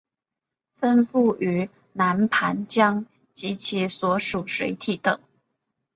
[0.77, 3.05] 分布于南盘江
[3.35, 5.19] 及其所属水体等。